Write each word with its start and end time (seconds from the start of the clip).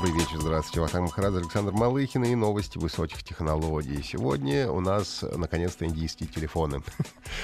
Добрый 0.00 0.18
вечер, 0.18 0.40
здравствуйте. 0.40 0.80
Вахтанг 0.80 1.10
Махарадзе, 1.10 1.38
Александр 1.40 1.72
Малыхин 1.72 2.24
и 2.24 2.34
новости 2.34 2.78
высоких 2.78 3.22
технологий. 3.22 4.02
Сегодня 4.02 4.70
у 4.70 4.80
нас, 4.80 5.22
наконец-то, 5.36 5.84
индийские 5.84 6.26
телефоны. 6.26 6.82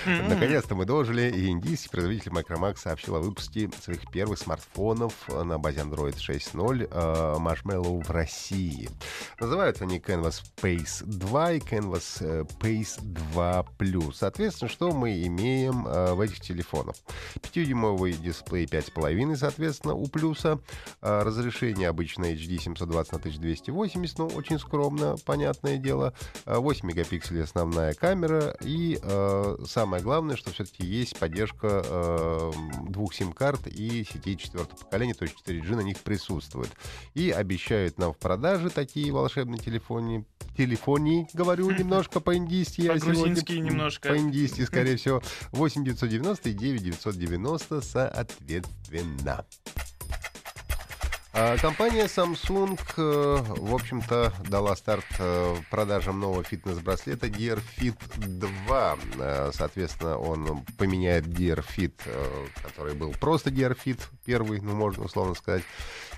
Наконец-то 0.06 0.74
мы 0.74 0.87
дожили, 0.87 1.30
и 1.30 1.48
индийский 1.48 1.91
производитель 1.91 2.30
Micromax 2.32 2.79
сообщил 2.79 3.16
о 3.16 3.20
выпуске 3.20 3.70
своих 3.82 4.10
первых 4.10 4.38
смартфонов 4.38 5.12
на 5.29 5.59
базе 5.59 5.80
Android 5.80 6.16
6.0 6.16 6.88
э, 6.91 7.37
Marshmallow 7.38 8.02
в 8.02 8.10
России. 8.10 8.88
Называются 9.38 9.84
они 9.84 9.98
Canvas 9.98 10.43
Pace 10.57 11.04
2 11.04 11.52
и 11.52 11.59
Canvas 11.59 12.18
э, 12.20 12.45
Pace 12.59 12.98
2 13.02 13.66
Plus. 13.79 14.15
Соответственно, 14.15 14.70
что 14.70 14.93
мы 14.93 15.23
имеем 15.27 15.87
э, 15.87 16.15
в 16.15 16.20
этих 16.23 16.41
телефонах? 16.41 16.96
5-дюймовый 17.34 18.12
дисплей 18.12 18.65
5,5, 18.65 19.37
соответственно, 19.37 19.93
у 19.93 20.07
плюса. 20.07 20.59
Разрешение 21.02 21.91
обычное 21.91 22.34
HD 22.46 22.59
720 22.59 23.12
на 23.12 23.18
1280, 23.18 24.18
ну, 24.18 24.26
очень 24.29 24.59
скромно, 24.59 25.16
понятное 25.24 25.76
дело. 25.76 26.15
8 26.46 26.87
мегапикселей 26.87 27.43
основная 27.43 27.95
камера. 27.95 28.57
И 28.62 28.98
э, 29.02 29.57
самое 29.66 30.02
главное, 30.02 30.37
что 30.37 30.51
все-таки 30.51 30.84
есть 30.84 31.18
поддержка 31.18 31.82
э, 31.84 32.52
двух 32.88 33.15
сим-карт 33.15 33.66
и 33.66 34.04
сетей 34.04 34.37
четвертого 34.37 34.79
поколения, 34.79 35.15
то 35.15 35.24
есть 35.24 35.37
4G 35.46 35.76
на 35.76 35.80
них 35.80 35.98
присутствует. 35.98 36.71
И 37.15 37.30
обещают 37.30 37.98
нам 37.98 38.12
в 38.12 38.18
продаже 38.18 38.71
такие 38.71 39.12
волшебные 39.12 39.59
телефоны, 39.59 40.24
телефонии, 40.56 41.28
говорю 41.32 41.71
немножко 41.71 42.21
по-индийски. 42.21 42.88
По-грузински 42.88 43.52
немножко. 43.52 44.09
По-индийски, 44.09 44.62
скорее 44.62 44.96
всего. 44.96 45.23
8 45.52 45.84
990 45.84 46.49
и 46.49 46.52
9 46.52 46.82
990 46.82 47.80
соответственно. 47.82 49.45
А 51.38 51.59
компания 51.59 52.06
Samsung, 52.06 52.80
э, 52.96 53.42
в 53.59 53.74
общем-то, 53.74 54.32
дала 54.48 54.74
старт 54.74 55.04
э, 55.18 55.56
продажам 55.70 56.18
нового 56.18 56.43
фитнес-браслета 56.43 57.26
Gear 57.26 57.60
Fit 57.76 57.98
2. 58.16 58.96
Э, 59.18 59.51
соответственно, 59.52 60.16
он 60.16 60.65
поменяет 60.78 61.26
Gear 61.26 61.62
Fit, 61.62 61.93
который 62.62 62.95
был 62.95 63.12
просто 63.20 63.51
Gear 63.51 63.76
Fit 63.76 64.00
первый, 64.25 64.62
ну, 64.62 64.75
можно 64.75 65.04
условно 65.04 65.34
сказать. 65.34 65.62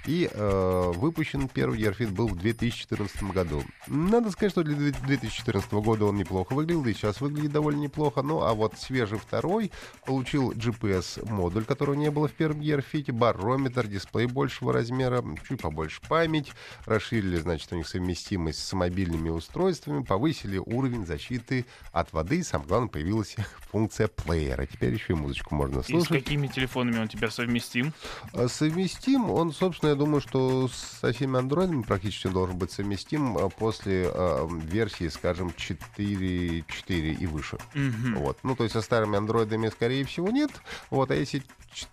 И 0.09 0.27
э, 0.33 0.93
выпущен 0.95 1.49
первый 1.49 1.79
Gear 1.79 1.95
Fit 1.95 2.11
был 2.11 2.29
в 2.29 2.37
2014 2.39 3.25
году. 3.25 3.63
Надо 3.89 4.31
сказать, 4.31 4.53
что 4.53 4.63
для 4.65 4.75
2014 4.75 5.71
года 5.73 6.07
он 6.07 6.17
неплохо 6.17 6.55
выглядел, 6.55 6.87
и 6.87 6.95
сейчас 6.95 7.21
выглядит 7.21 7.53
довольно 7.53 7.81
неплохо. 7.81 8.23
Ну, 8.23 8.41
а 8.41 8.55
вот 8.55 8.79
свежий 8.79 9.19
второй 9.19 9.71
получил 10.07 10.53
GPS-модуль, 10.53 11.67
которого 11.67 11.95
не 11.95 12.11
было 12.11 12.27
в 12.27 12.33
первом 12.33 12.63
Gear 12.63 12.83
Fit, 12.91 13.13
барометр, 13.13 13.87
дисплей 13.87 14.25
большего 14.25 14.73
размера, 14.73 15.23
чуть 15.47 15.61
побольше 15.61 16.01
память, 16.09 16.53
расширили, 16.87 17.37
значит, 17.37 17.71
у 17.75 17.77
них 17.77 17.87
совместимость 17.87 18.67
с 18.67 18.73
мобильными 18.73 19.29
устройствами, 19.29 20.05
повысили 20.05 20.57
уровень 20.57 21.05
защиты 21.05 21.67
от 21.93 22.15
воды, 22.15 22.39
и, 22.39 22.43
самое 22.43 22.67
главное, 22.67 22.89
появилась 22.89 23.37
функция 23.71 24.09
плеера. 24.09 24.65
Теперь 24.65 24.95
еще 24.95 25.13
и 25.13 25.17
музычку 25.17 25.55
можно 25.55 25.83
слушать. 25.83 26.11
И 26.11 26.15
с 26.15 26.23
какими 26.23 26.47
телефонами 26.47 26.99
он 26.99 27.09
тебя 27.09 27.31
совместим? 27.31 27.93
А, 28.33 28.49
совместим, 28.49 29.31
он, 29.31 29.53
собственно, 29.53 29.98
думаю, 29.99 30.21
что 30.21 30.69
со 30.69 31.13
всеми 31.13 31.39
андроидами 31.39 31.83
практически 31.83 32.29
должен 32.29 32.57
быть 32.57 32.73
совместим 32.73 33.37
а, 33.37 33.49
после 33.49 34.11
э, 34.13 34.49
версии, 34.51 35.09
скажем, 35.09 35.49
4.4 35.49 36.63
и 36.91 37.27
выше. 37.27 37.59
Угу. 37.75 38.21
Вот. 38.21 38.39
Ну, 38.43 38.57
то 38.57 38.65
есть 38.65 38.73
со 38.73 38.81
старыми 38.81 39.17
андроидами, 39.17 39.69
скорее 39.69 40.05
всего, 40.05 40.31
нет. 40.31 40.51
Вот, 40.91 41.11
а 41.11 41.15
если 41.15 41.43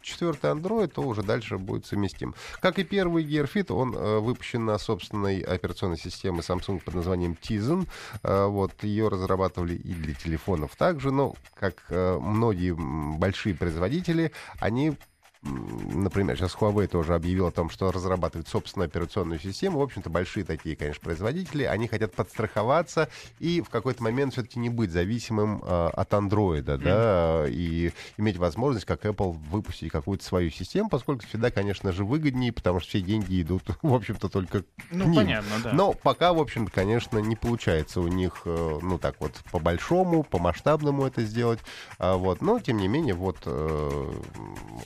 четвертый 0.01 0.51
Android, 0.51 0.87
то 0.87 1.01
уже 1.01 1.23
дальше 1.23 1.57
будет 1.57 1.85
совместим. 1.85 2.33
Как 2.61 2.79
и 2.79 2.83
первый 2.83 3.25
Gear 3.25 3.49
Fit, 3.51 3.73
он 3.73 3.95
э, 3.95 4.19
выпущен 4.19 4.65
на 4.65 4.77
собственной 4.77 5.41
операционной 5.41 5.97
системе 5.97 6.39
Samsung 6.39 6.79
под 6.79 6.95
названием 6.95 7.37
Tizen. 7.41 7.87
Э, 8.23 8.45
вот, 8.45 8.83
ее 8.83 9.09
разрабатывали 9.09 9.75
и 9.75 9.93
для 9.93 10.13
телефонов 10.13 10.75
также, 10.75 11.11
но, 11.11 11.35
как 11.55 11.83
э, 11.89 12.17
многие 12.19 12.75
большие 13.17 13.55
производители, 13.55 14.31
они 14.59 14.97
например, 15.45 16.37
сейчас 16.37 16.55
Huawei 16.55 16.87
тоже 16.87 17.13
объявил 17.13 17.47
о 17.47 17.51
том, 17.51 17.69
что 17.69 17.91
разрабатывает 17.91 18.47
собственную 18.47 18.87
операционную 18.87 19.39
систему. 19.39 19.79
В 19.79 19.83
общем-то, 19.83 20.09
большие 20.09 20.43
такие, 20.43 20.75
конечно, 20.75 21.01
производители, 21.01 21.63
они 21.63 21.87
хотят 21.87 22.13
подстраховаться 22.13 23.09
и 23.39 23.61
в 23.61 23.69
какой-то 23.69 24.03
момент 24.03 24.33
все-таки 24.33 24.59
не 24.59 24.69
быть 24.69 24.91
зависимым 24.91 25.61
э, 25.63 25.87
от 25.93 26.13
андроида, 26.13 26.73
mm. 26.73 26.83
да, 26.83 27.45
и 27.47 27.91
иметь 28.17 28.37
возможность, 28.37 28.85
как 28.85 29.05
Apple, 29.05 29.33
выпустить 29.49 29.91
какую-то 29.91 30.23
свою 30.23 30.49
систему, 30.49 30.89
поскольку 30.89 31.25
всегда, 31.25 31.51
конечно 31.51 31.91
же, 31.91 32.03
выгоднее, 32.03 32.51
потому 32.51 32.79
что 32.79 32.89
все 32.89 33.01
деньги 33.01 33.41
идут, 33.41 33.63
в 33.81 33.93
общем-то, 33.93 34.29
только 34.29 34.63
ну, 34.91 35.05
ним. 35.05 35.15
понятно, 35.15 35.55
да. 35.63 35.73
Но 35.73 35.93
пока, 35.93 36.33
в 36.33 36.39
общем-то, 36.39 36.71
конечно, 36.71 37.19
не 37.19 37.35
получается 37.35 38.01
у 38.01 38.07
них, 38.07 38.41
э, 38.45 38.79
ну, 38.81 38.97
так 38.97 39.15
вот, 39.19 39.33
по-большому, 39.51 40.23
по-масштабному 40.23 41.05
это 41.05 41.23
сделать, 41.23 41.59
а, 41.99 42.15
вот, 42.17 42.41
но, 42.41 42.59
тем 42.59 42.77
не 42.77 42.87
менее, 42.87 43.13
вот, 43.13 43.37
э, 43.45 44.13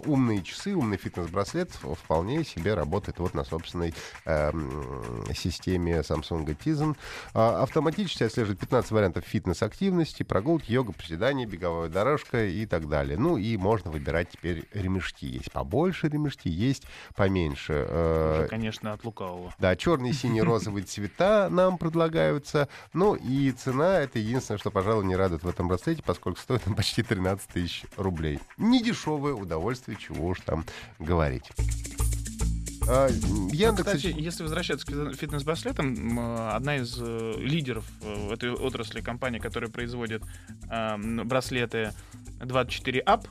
умные 0.05 0.43
часы, 0.49 0.75
умный 0.75 0.97
фитнес-браслет 0.97 1.71
вполне 1.71 2.43
себе 2.43 2.73
работает 2.73 3.19
вот 3.19 3.33
на 3.33 3.43
собственной 3.43 3.93
э, 4.25 4.51
системе 5.35 5.99
Samsung 5.99 6.45
Tizen. 6.57 6.95
А, 7.33 7.63
автоматически 7.63 8.23
отслеживает 8.23 8.59
15 8.59 8.91
вариантов 8.91 9.25
фитнес-активности, 9.25 10.23
прогулки, 10.23 10.71
йога, 10.71 10.93
приседания, 10.93 11.45
беговая 11.45 11.89
дорожка 11.89 12.45
и 12.45 12.65
так 12.65 12.87
далее. 12.89 13.17
Ну 13.17 13.37
и 13.37 13.57
можно 13.57 13.91
выбирать 13.91 14.29
теперь 14.29 14.65
ремешки. 14.73 15.25
Есть 15.25 15.51
побольше 15.51 16.07
ремешки, 16.07 16.49
есть 16.49 16.83
поменьше. 17.15 17.85
Э, 17.87 18.39
Уже, 18.39 18.47
конечно, 18.47 18.93
от 18.93 19.03
лукавого. 19.03 19.53
Да, 19.59 19.75
черный, 19.75 20.13
синий, 20.13 20.41
розовый 20.49 20.83
цвета 20.83 21.49
нам 21.49 21.77
предлагаются. 21.77 22.67
Ну 22.93 23.15
и 23.15 23.51
цена— 23.51 23.99
это 24.01 24.19
единственное, 24.19 24.57
что, 24.57 24.71
пожалуй, 24.71 25.05
не 25.05 25.15
радует 25.15 25.43
в 25.43 25.47
этом 25.47 25.67
браслете, 25.67 26.03
поскольку 26.05 26.39
стоит 26.39 26.61
он 26.67 26.75
почти 26.75 27.03
13 27.03 27.47
тысяч 27.49 27.85
рублей. 27.97 28.39
Не 28.57 28.81
дешевое 28.81 29.33
удовольствие, 29.33 29.97
чего 29.97 30.27
уж 30.27 30.38
там 30.45 30.65
говорить. 30.99 31.51
А, 32.87 33.07
Яндекс... 33.51 33.87
Кстати, 33.87 34.15
если 34.17 34.43
возвращаться 34.43 34.85
к 34.85 35.13
фитнес-браслетам, 35.13 36.19
одна 36.49 36.77
из 36.77 36.97
э, 36.99 37.33
лидеров 37.37 37.85
в 38.01 38.31
этой 38.31 38.51
отрасли 38.51 39.01
компании, 39.01 39.37
которая 39.37 39.69
производит 39.69 40.23
э, 40.71 40.97
браслеты 40.97 41.93
24 42.39 43.01
Up, 43.01 43.27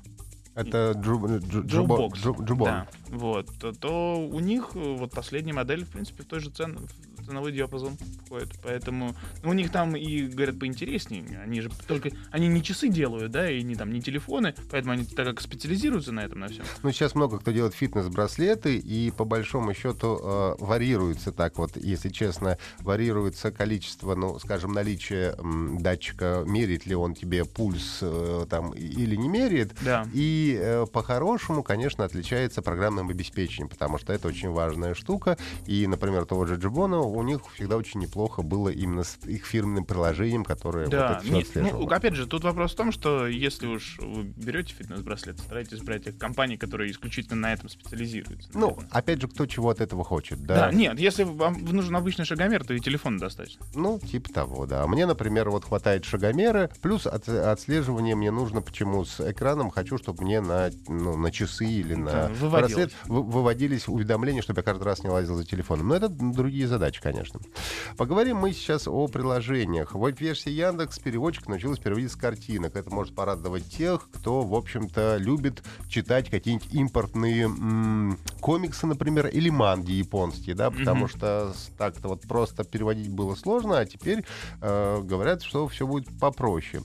это 0.59 0.93
Джубокс. 1.01 2.21
Да, 2.67 2.89
вот. 3.11 3.47
То, 3.61 3.73
то 3.73 4.17
у 4.19 4.41
них 4.41 4.71
э, 4.75 4.97
вот 4.99 5.13
последняя 5.13 5.53
модель, 5.53 5.85
в 5.85 5.91
принципе, 5.91 6.25
в 6.25 6.27
той 6.27 6.41
же 6.41 6.51
цене, 6.51 6.79
ценовой 7.29 7.53
диапазон 7.53 7.97
входит. 8.27 8.49
Поэтому 8.63 9.15
ну, 9.43 9.51
у 9.51 9.53
них 9.53 9.71
там 9.71 9.97
и, 9.97 10.23
говорят, 10.23 10.59
поинтереснее. 10.59 11.41
Они 11.43 11.61
же 11.61 11.71
только... 11.87 12.11
Они 12.31 12.49
не 12.49 12.63
часы 12.63 12.89
делают, 12.89 13.31
да, 13.31 13.51
и 13.51 13.63
не 13.63 13.77
там 13.77 13.93
не 13.93 14.01
телефоны, 14.01 14.55
поэтому 14.71 14.95
они 14.95 15.05
так 15.05 15.27
как 15.27 15.41
специализируются 15.41 16.13
на 16.13 16.25
этом, 16.25 16.41
на 16.41 16.49
всем. 16.49 16.65
Ну, 16.83 16.91
сейчас 16.91 17.15
много 17.15 17.39
кто 17.39 17.51
делает 17.53 17.75
фитнес-браслеты, 17.75 18.77
и 18.77 19.11
по 19.11 19.25
большому 19.25 19.75
счету 19.75 20.19
э, 20.23 20.55
варьируется 20.59 21.33
так 21.33 21.59
вот, 21.59 21.77
если 21.77 22.09
честно, 22.09 22.59
варьируется 22.81 23.51
количество, 23.51 24.15
ну, 24.15 24.39
скажем, 24.39 24.73
наличия 24.73 25.35
м, 25.39 25.79
датчика, 25.81 26.45
меряет 26.47 26.87
ли 26.87 26.95
он 26.95 27.15
тебе 27.15 27.45
пульс 27.45 27.99
э, 28.01 28.47
там 28.49 28.73
или 28.73 29.17
не 29.17 29.29
меряет. 29.29 29.75
Да. 29.83 30.07
И 30.15 30.59
э, 30.61 30.87
по-хорошему, 30.93 31.63
конечно, 31.63 32.05
отличается 32.05 32.63
программным 32.63 33.11
обеспечением, 33.11 33.69
потому 33.69 33.99
что 33.99 34.13
это 34.13 34.29
очень 34.29 34.51
важная 34.51 34.95
штука. 34.95 35.37
И, 35.67 35.87
например, 35.87 36.25
того 36.25 36.47
же 36.47 36.57
Джибона, 36.57 37.01
у 37.19 37.23
них 37.23 37.41
всегда 37.55 37.77
очень 37.77 38.01
неплохо 38.01 38.43
было 38.43 38.69
именно 38.69 39.05
с 39.05 39.19
их 39.25 39.45
фирменным 39.45 39.85
приложением, 39.85 40.45
которое 40.45 40.89
да. 40.89 41.15
вот 41.15 41.25
это 41.25 41.35
Нет, 41.35 41.49
ну, 41.55 41.89
опять 41.89 42.15
же, 42.15 42.27
тут 42.27 42.45
вопрос 42.45 42.73
в 42.73 42.77
том, 42.77 42.93
что 42.93 43.27
если 43.27 43.67
уж 43.67 43.99
вы 43.99 44.25
берете 44.25 44.75
фитнес-браслет, 44.75 45.39
старайтесь 45.39 45.81
брать 45.81 46.07
их 46.07 46.19
компании, 46.19 46.57
которые 46.57 46.91
исключительно 46.91 47.37
на 47.37 47.53
этом 47.53 47.69
специализируются. 47.69 48.51
Ну, 48.55 48.79
опять 48.91 49.21
же, 49.21 49.29
кто 49.29 49.47
чего 49.47 49.71
от 49.71 49.81
этого 49.81 50.05
хочет, 50.05 50.45
да? 50.45 50.69
Да, 50.69 50.73
нет, 50.73 50.99
если 50.99 51.25
вам 51.25 51.65
нужен 51.65 51.95
обычный 51.97 52.25
шагомер, 52.25 52.65
то 52.65 52.75
и 52.75 52.81
телефон 52.81 53.19
достаточно. 53.19 53.65
Ну, 53.75 53.99
типа 53.99 54.33
того, 54.33 54.67
да. 54.67 54.87
Мне, 54.87 55.07
например, 55.07 55.51
вот 55.51 55.65
хватает 55.65 56.05
шагомера, 56.05 56.71
плюс 56.81 57.07
от, 57.07 57.29
отслеживание 57.29 58.15
мне 58.15 58.31
нужно 58.31 58.63
почему 58.63 59.05
с 59.05 59.21
экраном, 59.21 59.71
хочу, 59.71 59.99
чтобы 59.99 60.23
мне 60.25 60.41
на, 60.41 60.71
ну, 60.87 61.17
на 61.17 61.31
часы 61.31 61.67
или 61.67 61.95
на 61.95 62.29
да, 62.29 62.51
браслет 62.51 62.93
выводились 63.07 63.89
уведомления, 63.89 64.43
чтобы 64.43 64.61
я 64.61 64.63
каждый 64.63 64.85
раз 64.85 65.03
не 65.03 65.11
лазил 65.11 65.37
за 65.37 65.45
телефоном. 65.45 65.89
Но 65.89 65.97
это 65.97 66.09
другие 66.09 66.67
задачи, 66.67 67.01
конечно. 67.13 67.41
Поговорим 67.97 68.39
мы 68.39 68.53
сейчас 68.53 68.87
о 68.89 69.07
приложениях. 69.09 69.95
В 69.95 70.09
версии 70.19 70.51
Яндекс 70.51 70.99
переводчик 70.99 71.49
научилась 71.49 71.79
переводить 71.79 72.13
с 72.13 72.17
картинок. 72.17 72.77
Это 72.77 72.91
может 72.91 73.15
порадовать 73.15 73.69
тех, 73.69 74.09
кто, 74.11 74.43
в 74.43 74.55
общем-то, 74.55 75.17
любит 75.19 75.63
читать 75.89 76.31
какие-нибудь 76.31 76.73
импортные 76.73 77.45
м- 77.45 78.19
комиксы, 78.41 78.87
например, 78.87 79.29
или 79.29 79.51
манги 79.51 79.93
японские, 79.93 80.55
да, 80.55 80.71
потому 80.71 81.07
mm-hmm. 81.07 81.17
что 81.17 81.55
так-то 81.77 82.09
вот 82.09 82.23
просто 82.23 82.65
переводить 82.65 83.11
было 83.11 83.35
сложно, 83.35 83.79
а 83.79 83.87
теперь 83.87 84.25
э, 84.61 85.01
говорят, 85.03 85.43
что 85.43 85.67
все 85.69 85.87
будет 85.87 86.09
попроще. 86.19 86.83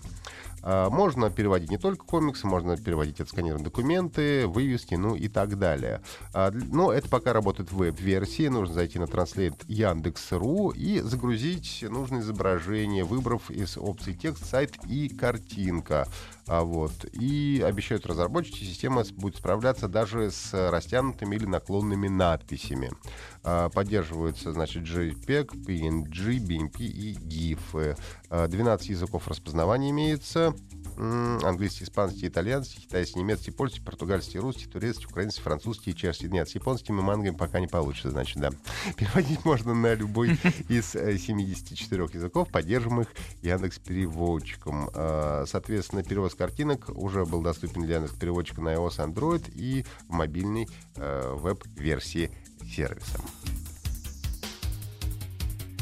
А, 0.64 0.90
можно 0.90 1.30
переводить 1.30 1.70
не 1.70 1.78
только 1.78 2.06
комиксы, 2.06 2.48
можно 2.48 2.78
переводить 2.78 3.20
отсканированные 3.20 3.66
документы, 3.66 4.48
вывески, 4.48 4.96
ну 4.96 5.16
и 5.16 5.28
так 5.28 5.60
далее. 5.60 6.02
А, 6.34 6.52
но 6.52 6.92
это 6.92 7.10
пока 7.10 7.34
работает 7.34 7.72
в 7.72 7.78
веб-версии. 7.78 8.48
Нужно 8.48 8.74
зайти 8.74 8.98
на 8.98 9.04
Translate 9.04 9.66
Яндекс.ру 9.68 10.72
и 10.72 11.02
загрузить 11.02 11.86
нужное 11.88 12.22
изображение, 12.22 13.04
выбрав 13.04 13.52
из 13.52 13.78
опций 13.78 14.14
текст, 14.14 14.46
сайт 14.46 14.74
и 14.88 15.10
картинка. 15.10 16.08
А 16.48 16.64
вот. 16.64 16.92
И 17.14 17.64
обещают 17.66 18.06
разработчики, 18.06 18.64
система 18.64 19.04
будет 19.14 19.38
справляться 19.38 19.88
даже 19.88 20.32
с 20.32 20.54
растянутыми 20.54 21.36
или 21.36 21.46
наклонными 21.46 22.08
надписями. 22.08 22.92
А, 23.44 23.70
поддерживаются, 23.70 24.52
значит, 24.54 24.84
JPEG, 24.84 25.66
PNG, 25.66 26.38
BMP 26.40 26.84
и 26.84 27.14
GIF. 27.14 27.98
12 28.30 28.90
языков 28.90 29.28
распознавания 29.28 29.92
имеется 29.92 30.56
английский, 30.98 31.86
испанский, 31.86 32.28
итальянский, 32.28 32.82
китайский, 32.82 33.20
немецкий, 33.20 33.52
польский, 33.52 33.82
португальский, 33.82 34.40
русский, 34.40 34.66
турецкий, 34.66 35.08
украинский, 35.10 35.42
французский, 35.42 35.96
чешский. 35.96 36.30
Нет, 36.30 36.50
с 36.50 36.56
японскими 36.56 37.02
мангами 37.02 37.36
пока 37.36 37.60
не 37.60 37.68
получится, 37.68 38.12
значит, 38.12 38.38
да. 38.38 38.52
Переводить 38.98 39.44
можно 39.46 39.74
на 39.74 39.94
любой 39.94 40.38
из 40.70 40.92
74 40.92 42.04
э, 42.04 42.08
языков, 42.14 42.50
поддерживаемых 42.50 43.08
Яндекс 43.42 43.80
переводчиком. 43.80 44.90
А, 44.94 45.46
соответственно, 45.48 46.04
перевод 46.04 46.33
с 46.34 46.36
картинок 46.36 46.90
уже 46.90 47.26
был 47.26 47.42
доступен 47.42 47.84
для 47.84 48.02
переводчика 48.20 48.62
на 48.62 48.74
iOS, 48.74 48.98
Android 48.98 49.52
и 49.54 49.86
в 50.08 50.14
мобильной 50.14 50.68
э, 50.96 51.34
веб-версии 51.36 52.32
сервиса. 52.64 53.20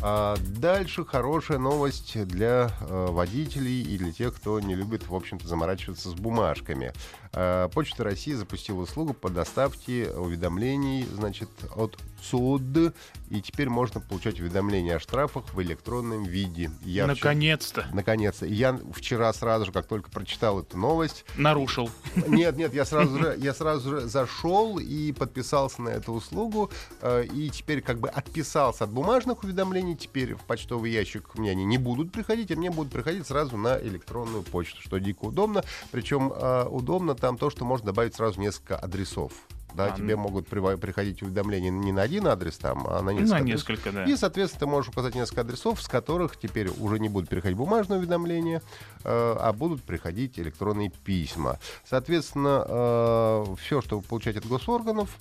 А 0.03 0.35
дальше 0.57 1.05
хорошая 1.05 1.57
новость 1.57 2.21
для 2.27 2.71
э, 2.81 3.07
водителей 3.11 3.81
и 3.81 3.97
для 3.97 4.11
тех, 4.11 4.35
кто 4.35 4.59
не 4.59 4.75
любит, 4.75 5.07
в 5.07 5.15
общем-то, 5.15 5.47
заморачиваться 5.47 6.09
с 6.09 6.15
бумажками. 6.15 6.91
Э, 7.33 7.69
Почта 7.73 8.03
России 8.03 8.33
запустила 8.33 8.81
услугу 8.81 9.13
по 9.13 9.29
доставке 9.29 10.11
уведомлений, 10.11 11.05
значит, 11.05 11.49
от 11.75 11.97
ЦУД, 12.21 12.93
и 13.29 13.41
теперь 13.41 13.69
можно 13.69 14.01
получать 14.01 14.39
уведомления 14.39 14.97
о 14.97 14.99
штрафах 14.99 15.53
в 15.53 15.61
электронном 15.61 16.23
виде. 16.23 16.69
Я 16.83 17.07
наконец-то. 17.07 17.81
Вчера, 17.81 17.95
наконец-то. 17.95 18.45
Я 18.45 18.79
вчера 18.93 19.31
сразу 19.33 19.65
же, 19.65 19.71
как 19.71 19.87
только 19.87 20.11
прочитал 20.11 20.59
эту 20.59 20.77
новость... 20.77 21.25
Нарушил. 21.37 21.89
Нет, 22.27 22.57
нет, 22.57 22.73
я 22.73 22.83
сразу 22.83 23.17
же, 23.17 23.35
я 23.39 23.53
сразу 23.53 23.89
же 23.89 24.01
зашел 24.01 24.77
и 24.77 25.13
подписался 25.13 25.81
на 25.81 25.89
эту 25.89 26.11
услугу, 26.11 26.69
э, 27.01 27.25
и 27.25 27.49
теперь 27.49 27.81
как 27.81 27.99
бы 27.99 28.09
отписался 28.09 28.83
от 28.83 28.91
бумажных 28.91 29.43
уведомлений, 29.43 29.95
теперь 29.95 30.35
в 30.35 30.41
почтовый 30.41 30.91
ящик 30.91 31.35
мне 31.35 31.51
они 31.51 31.63
не 31.63 31.77
будут 31.77 32.11
приходить, 32.11 32.51
а 32.51 32.55
мне 32.57 32.69
будут 32.69 32.91
приходить 32.91 33.25
сразу 33.25 33.55
на 33.55 33.79
электронную 33.79 34.43
почту, 34.43 34.81
что 34.81 34.99
дико 34.99 35.25
удобно. 35.25 35.63
Причем 35.91 36.33
э, 36.35 36.65
удобно 36.65 37.15
там 37.21 37.37
то, 37.37 37.49
что 37.49 37.63
можно 37.63 37.87
добавить 37.87 38.15
сразу 38.15 38.39
несколько 38.39 38.75
адресов. 38.75 39.31
Да, 39.73 39.85
а, 39.85 39.91
тебе 39.95 40.15
ну... 40.15 40.23
могут 40.23 40.47
при, 40.47 40.59
приходить 40.75 41.21
уведомления 41.21 41.69
не 41.69 41.91
на 41.91 42.01
один 42.01 42.27
адрес 42.27 42.57
там, 42.57 42.85
а 42.87 43.01
на 43.01 43.11
несколько. 43.11 43.39
На 43.39 43.39
несколько, 43.39 43.91
да. 43.91 44.03
И, 44.03 44.15
соответственно, 44.15 44.59
ты 44.59 44.65
можешь 44.65 44.89
указать 44.89 45.15
несколько 45.15 45.41
адресов, 45.41 45.81
с 45.81 45.87
которых 45.87 46.37
теперь 46.37 46.69
уже 46.69 46.99
не 46.99 47.09
будут 47.09 47.29
приходить 47.29 47.57
бумажные 47.57 47.99
уведомления, 47.99 48.61
э, 49.03 49.35
а 49.39 49.53
будут 49.53 49.83
приходить 49.83 50.37
электронные 50.39 50.89
письма. 50.89 51.59
Соответственно, 51.85 52.65
э, 52.67 53.55
все, 53.61 53.81
что 53.81 53.97
вы 53.97 54.03
получаете 54.03 54.39
от 54.39 54.47
госорганов, 54.47 55.17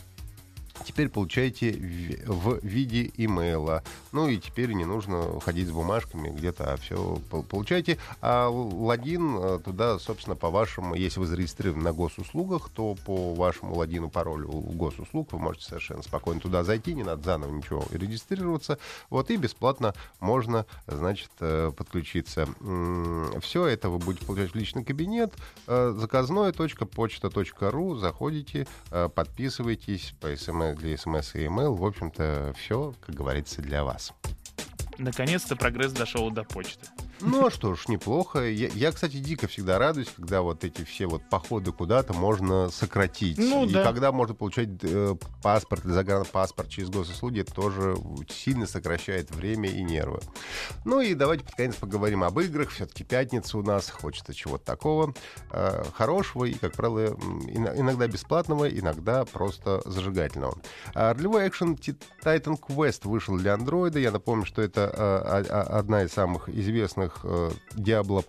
теперь 0.85 1.09
получаете 1.09 1.73
в 2.27 2.65
виде 2.65 3.11
имейла. 3.17 3.83
Ну 4.13 4.29
и 4.29 4.39
теперь 4.39 4.73
не 4.73 4.85
нужно 4.85 5.41
ходить 5.41 5.69
с 5.69 5.71
бумажками 5.71 6.31
где-то, 6.31 6.73
а 6.73 6.77
все 6.77 7.19
получаете. 7.49 7.99
А 8.21 8.49
логин 8.49 9.37
э, 9.39 9.59
туда, 9.65 9.99
собственно, 9.99 10.37
по 10.37 10.51
вашему, 10.51 10.95
если 10.95 11.21
вы 11.21 11.27
зарегистрированы 11.27 11.83
на 11.83 11.93
госуслугах, 11.93 12.71
то 12.75 12.97
по 13.07 13.35
вашему 13.35 13.75
логину, 13.75 14.11
паролю 14.11 14.49
госуслуг 14.49 15.33
вы 15.33 15.39
можете 15.39 15.67
совершенно 15.67 16.03
спокойно 16.03 16.41
туда 16.41 16.65
зайти, 16.65 16.95
не 16.95 17.03
надо 17.03 17.23
заново 17.23 17.53
ничего 17.53 17.85
регистрироваться. 17.91 18.79
Вот 19.11 19.31
и 19.31 19.37
бесплатно 19.37 19.95
можно, 20.21 20.67
значит, 20.87 21.31
э, 21.41 21.71
подключиться. 21.77 22.49
Все 23.41 23.67
это 23.67 23.89
вы 23.89 23.99
будете 23.99 24.27
получать 24.27 24.53
в 24.53 24.55
личный 24.55 24.85
кабинет. 24.85 25.33
Э, 25.67 25.95
заказное.почта.ру. 25.97 27.97
Заходите, 27.97 28.67
подписывайтесь 28.91 30.15
по 30.21 30.35
смс 30.37 30.70
для 30.75 30.97
смс 30.97 31.35
и 31.35 31.45
email, 31.45 31.75
в 31.75 31.85
общем-то, 31.85 32.55
все, 32.59 32.95
как 33.01 33.15
говорится, 33.15 33.63
для 33.63 33.85
вас. 33.85 34.13
Наконец-то 34.99 35.57
прогресс 35.57 35.93
дошел 35.93 36.31
до 36.31 36.45
почты. 36.45 36.87
Ну, 37.23 37.47
а 37.47 37.51
что 37.51 37.75
ж, 37.75 37.89
неплохо. 37.89 38.49
Я, 38.49 38.69
я, 38.69 38.93
кстати, 38.93 39.17
дико 39.17 39.47
всегда 39.47 39.79
радуюсь, 39.79 40.09
когда 40.15 40.43
вот 40.43 40.65
эти 40.65 40.85
все 40.85 41.07
вот 41.07 41.23
походы 41.29 41.73
куда-то 41.73 42.13
можно 42.13 42.71
сократить. 42.71 43.39
Ну, 43.39 43.67
и 43.67 43.73
да. 43.73 43.85
когда 43.85 44.13
можно 44.13 44.35
получать 44.35 44.69
э, 44.83 45.15
паспорт 45.43 45.85
или 45.85 45.93
загранпаспорт 45.93 46.69
через 46.69 46.89
госуслуги, 46.89 47.41
это 47.41 47.55
тоже 47.55 47.97
сильно 48.29 48.67
сокращает 48.67 49.31
время 49.31 49.69
и 49.69 49.83
нервы. 49.83 50.21
Ну 50.85 51.01
и 51.01 51.15
давайте 51.15 51.45
под 51.45 51.55
конец 51.55 51.77
поговорим 51.77 52.25
об 52.25 52.39
играх. 52.41 52.71
Все-таки 52.71 53.05
пятница 53.05 53.59
у 53.59 53.63
нас, 53.63 53.91
хочется 53.91 54.35
чего-то 54.35 54.65
такого 54.65 55.15
э, 55.51 55.85
хорошего 55.95 56.45
и, 56.45 56.55
как 56.55 56.73
правило, 56.73 57.17
иногда 57.49 58.07
бесплатного, 58.07 58.69
иногда 58.69 59.25
просто 59.25 59.83
зажигательного. 59.85 60.59
А 60.95 61.15
ролевой 61.15 61.49
экшен 61.49 61.75
Titan 61.75 62.59
Quest 62.59 63.09
вышел 63.09 63.37
для 63.37 63.55
андроида. 63.55 63.99
Я 63.99 64.11
напомню, 64.11 64.47
что 64.47 64.63
это 64.63 64.91
э, 64.93 65.51
одна 65.51 66.05
из 66.05 66.13
самых 66.13 66.49
известных 66.49 67.21
э, 67.25 67.51
Diablo 67.75 68.25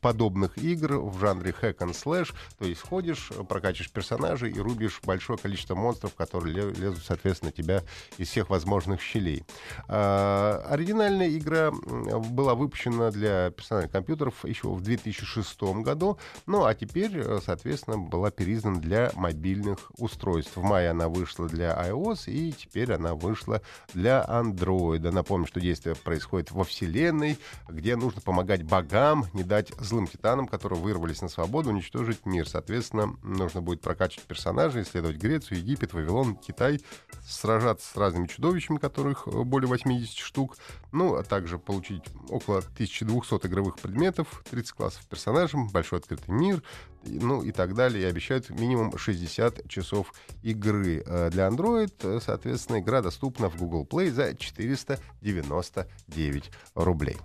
подобных 0.00 0.58
игр 0.58 0.98
в 0.98 1.18
жанре 1.18 1.54
hack 1.60 1.78
and 1.78 1.92
slash. 1.92 2.32
То 2.58 2.64
есть 2.64 2.80
ходишь, 2.80 3.30
прокачиваешь 3.48 3.90
персонажей 3.90 4.50
и 4.52 4.60
рубишь 4.60 5.00
большое 5.04 5.38
количество 5.38 5.74
монстров, 5.74 6.14
которые 6.14 6.54
лезут, 6.72 7.04
соответственно, 7.04 7.52
тебя 7.52 7.82
из 8.18 8.28
всех 8.28 8.50
возможных 8.50 9.00
щелей. 9.00 9.44
Э, 9.88 10.62
оригинальная 10.68 11.28
игра 11.36 11.61
была 11.70 12.54
выпущена 12.54 13.10
для 13.10 13.50
персональных 13.50 13.92
компьютеров 13.92 14.44
еще 14.44 14.68
в 14.68 14.80
2006 14.80 15.62
году, 15.82 16.18
ну 16.46 16.64
а 16.64 16.74
теперь, 16.74 17.18
э, 17.18 17.38
соответственно, 17.44 17.98
была 17.98 18.30
переиздана 18.30 18.80
для 18.80 19.12
мобильных 19.14 19.90
устройств. 19.98 20.56
В 20.56 20.62
мае 20.62 20.90
она 20.90 21.08
вышла 21.08 21.48
для 21.48 21.70
iOS, 21.88 22.30
и 22.30 22.52
теперь 22.52 22.92
она 22.92 23.14
вышла 23.14 23.62
для 23.94 24.24
Android. 24.28 25.10
Напомню, 25.10 25.46
что 25.46 25.60
действие 25.60 25.94
происходит 25.94 26.50
во 26.50 26.64
Вселенной, 26.64 27.38
где 27.68 27.96
нужно 27.96 28.20
помогать 28.20 28.62
богам, 28.62 29.26
не 29.32 29.44
дать 29.44 29.72
злым 29.78 30.06
титанам, 30.06 30.48
которые 30.48 30.80
вырвались 30.80 31.22
на 31.22 31.28
свободу, 31.28 31.70
уничтожить 31.70 32.26
мир. 32.26 32.48
Соответственно, 32.48 33.16
нужно 33.22 33.60
будет 33.60 33.80
прокачивать 33.80 34.26
персонажей, 34.26 34.82
исследовать 34.82 35.18
Грецию, 35.18 35.58
Египет, 35.58 35.92
Вавилон, 35.92 36.36
Китай, 36.36 36.80
сражаться 37.26 37.92
с 37.92 37.96
разными 37.96 38.26
чудовищами, 38.26 38.78
которых 38.78 39.26
э, 39.26 39.42
более 39.42 39.68
80 39.68 40.16
штук, 40.16 40.56
ну, 40.92 41.14
а 41.14 41.22
также 41.22 41.51
получить 41.58 42.02
около 42.28 42.58
1200 42.58 43.46
игровых 43.46 43.78
предметов, 43.78 44.42
30 44.50 44.72
классов 44.72 45.06
персонажей, 45.06 45.60
большой 45.72 46.00
открытый 46.00 46.34
мир, 46.34 46.62
ну 47.04 47.42
и 47.42 47.52
так 47.52 47.74
далее. 47.74 48.04
И 48.04 48.06
обещают 48.06 48.50
минимум 48.50 48.96
60 48.96 49.68
часов 49.68 50.12
игры. 50.42 51.02
Э, 51.06 51.30
для 51.30 51.48
Android, 51.48 51.92
э, 52.02 52.20
соответственно, 52.24 52.80
игра 52.80 53.02
доступна 53.02 53.48
в 53.48 53.56
Google 53.56 53.84
Play 53.84 54.10
за 54.10 54.34
499 54.34 56.50
рублей. 56.74 57.16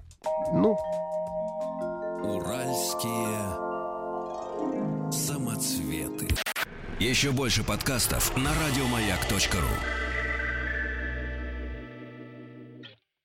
Ну. 0.53 0.77
Уральские 2.23 3.67
самоцветы. 5.11 6.27
Еще 6.99 7.31
больше 7.31 7.63
подкастов 7.63 8.35
на 8.35 8.51
радиомаяк.ру. 8.53 10.06